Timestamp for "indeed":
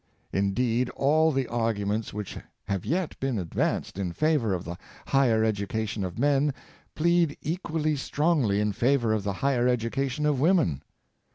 0.33-0.89